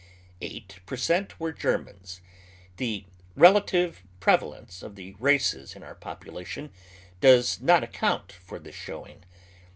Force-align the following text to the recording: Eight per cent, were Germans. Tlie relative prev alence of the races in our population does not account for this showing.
Eight 0.41 0.79
per 0.87 0.97
cent, 0.97 1.39
were 1.39 1.51
Germans. 1.53 2.21
Tlie 2.79 3.05
relative 3.35 4.01
prev 4.19 4.39
alence 4.41 4.81
of 4.81 4.95
the 4.95 5.13
races 5.19 5.75
in 5.75 5.83
our 5.83 5.93
population 5.93 6.71
does 7.19 7.61
not 7.61 7.83
account 7.83 8.31
for 8.31 8.57
this 8.57 8.73
showing. 8.73 9.23